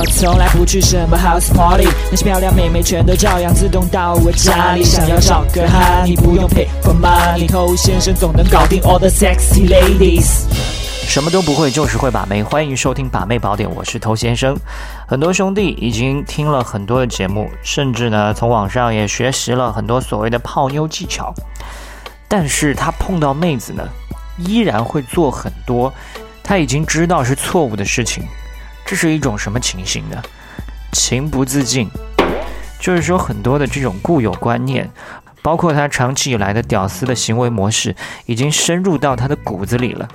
[0.00, 4.82] 我从来不去什么 house party，那些漂亮妹妹全都照样自动到我家里。
[4.82, 10.46] 想要找个哈，你不用 pay for money，偷先生总能搞定 all the sexy ladies。
[11.06, 12.42] 什么都不会，就是会把妹。
[12.42, 14.56] 欢迎收听把妹宝典，我是头先生。
[15.06, 21.30] 很多兄弟已经听了很多的节目，甚至呢从网上也学习了很多所谓的泡妞技巧，
[22.26, 23.86] 但是他碰到妹子呢，
[24.38, 25.92] 依然会做很多
[26.42, 28.24] 他已经知道是错误的事情。
[28.90, 30.20] 这是一种什么情形呢？
[30.90, 31.88] 情不自禁，
[32.80, 34.90] 就是说很多的这种固有观念，
[35.42, 37.94] 包括他长期以来的屌丝的行为模式，
[38.26, 40.08] 已经深入到他的骨子里了。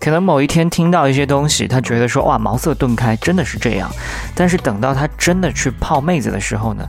[0.00, 3.90] 可能某一天听到一些东西，他觉得说哇茅塞顿开，真的是这样。
[4.34, 6.88] 但是等到他真的去泡妹子的时候呢，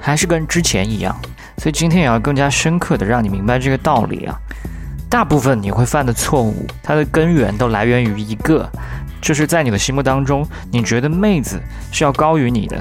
[0.00, 1.14] 还是跟之前一样。
[1.58, 4.34] 所以今天也要更加深刻的让你明白这个道理啊。
[5.10, 8.66] 大部分你会犯的错误，它的根源都来源于一个，
[9.20, 11.60] 就是在你的心目当中，你觉得妹子
[11.92, 12.80] 是要高于你的。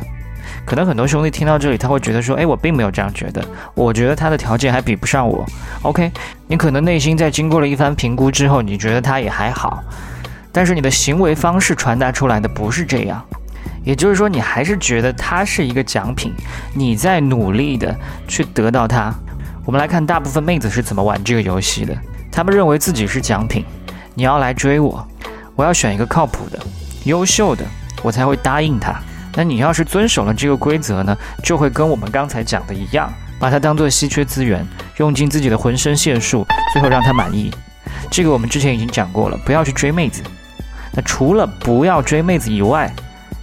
[0.65, 5.45] 可能很多兄弟听到这里，他会觉得说：“哎，我并没有这样觉得，我觉得他的条件还比不上我。”
[5.83, 6.11] OK，
[6.47, 9.83] 你可能内心在经过了一番评估之后，你觉得他也还好，
[10.51, 13.23] 但是你的行为方式传达出来的不是这样，
[13.83, 16.33] 也就是说，你还是觉得他是一个奖品，
[16.73, 17.95] 你在努力的
[18.27, 19.13] 去得到他。
[19.65, 21.95] 我们来看大部分妹子是怎么玩这个游戏的，
[22.31, 23.63] 他们认为自己是奖品，
[24.15, 25.07] 你要来追我，
[25.59, 26.57] 我要选一个靠谱的、
[27.03, 27.65] 优秀的，
[28.01, 28.97] 我才会答应他。
[29.35, 34.65] 那你要是遵守了这个规则呢，就会跟我们刚才讲的一样，把它当做稀缺资源，
[34.99, 37.53] 用尽自己的浑身解数，最后让他满意。
[38.09, 40.23] 这个我们之前已经讲过了，不要去追妹子。
[40.93, 42.89] 那除了不要追妹子以外，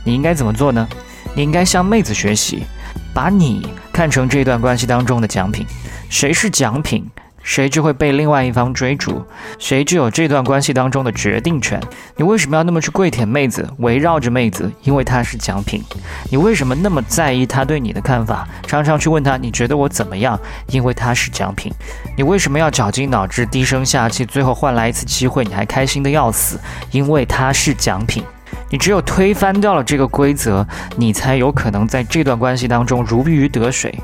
[0.02, 0.88] 你应该怎么做呢？
[1.34, 2.64] 你应该向妹子学习，
[3.12, 5.66] 把你看成这段关系当中的奖品。
[6.08, 7.06] 谁是奖品？
[7.46, 9.24] 谁就会被另外一方追逐，
[9.56, 11.80] 谁就有这段关系当中的决定权。
[12.16, 14.68] 你为什么要那么去跪舔妹子，围绕着妹子？
[14.82, 15.80] 因为她是奖品。
[16.28, 18.46] 你为什么那么在意她对你的看法？
[18.66, 20.36] 常常去问她你觉得我怎么样？
[20.66, 21.72] 因为她是奖品。
[22.16, 26.58] 你为什么要绞尽脑汁、低声下气，最后换来一次机会，你还开心的要死？
[26.90, 28.24] 因为她是奖品。
[28.68, 30.66] 你只有推翻掉了这个规则，
[30.96, 33.96] 你才有可能在这段关系当中如鱼得水。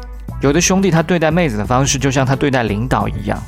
[0.42, 3.40] 有的兄弟，他对待妹子的方式就像他对待领导一样，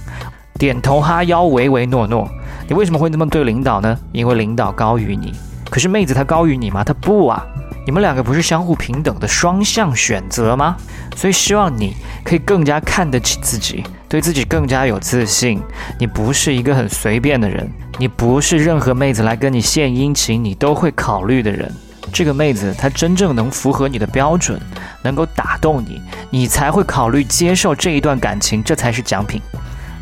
[0.60, 2.28] 点头哈腰，唯唯诺诺。
[2.68, 3.98] 你为什么会那么对领导呢？
[4.12, 5.34] 因为领导高于你。
[5.68, 6.84] 可是妹子她高于你吗？
[6.84, 7.44] 她不啊。
[7.84, 10.76] 你们两个不是相互平等的双向选择吗？
[11.16, 15.60] 所以希望你可以更加看得起自己，对自己更加有自信。
[15.98, 17.68] 你不是一个很随便的人，
[17.98, 21.70] 你不是任何妹子来跟你献殷勤你都会考虑的人。
[22.14, 24.58] 这个妹子她真正能符合你的标准，
[25.02, 29.42] 能够打动你，你才会考虑接受这一段感情，这才是奖品。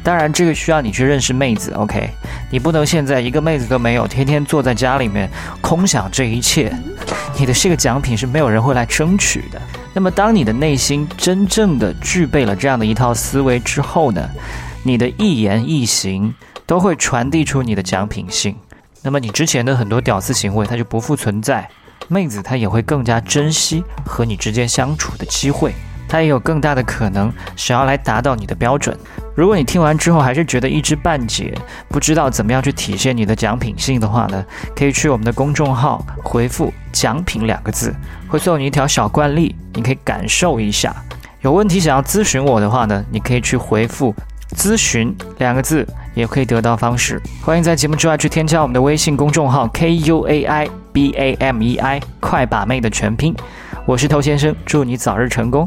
[0.05, 2.11] 当然，这个需要你去认识妹子，OK？
[2.51, 5.31] 你不能现在一个妹子都没有，天天坐在家里面
[5.63, 6.71] 空想这一切，
[7.39, 9.63] 你的这个奖品是没有人会来争取的。
[9.95, 14.29] 那么，当你的内心真正的具备了这样的一套思维之后呢，
[14.83, 16.35] 你的一言一行
[16.67, 18.55] 都会传递出你的奖品性。
[19.03, 21.69] 那么，你之前的很多屌丝行为，它就不复存在。
[22.09, 25.75] 妹子她也会更加珍惜和你之间相处的机会，
[26.09, 28.97] 她也有更大的可能想要来达到你的标准。
[29.35, 31.55] 如果你听完之后还是觉得一知半解，
[31.89, 34.45] 不知道怎么样去体现你的奖品性的话呢，
[34.77, 37.95] 可以去我们的公众号回复“奖品”两个字，
[38.29, 40.95] 会送你一条小惯例，你可以感受一下。
[41.41, 44.15] 有问题想要咨询我的话呢，你可以去回复
[44.55, 47.21] “咨询”两个字，也可以得到方式。
[47.43, 50.69] 欢迎在节目之外去添加我们的微信公众号 k u a i。
[50.93, 53.35] B A M E I，快把妹的全拼，
[53.87, 55.67] 我是头先生，祝你早日成功。